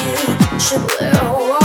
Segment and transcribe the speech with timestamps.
[0.00, 1.61] you should wear a